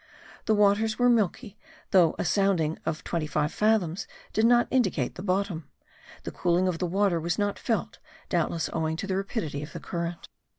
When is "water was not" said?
6.87-7.59